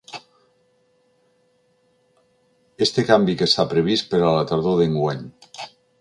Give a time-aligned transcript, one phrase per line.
[2.85, 5.25] Este canvi que està previst per a la tardor d’enguany.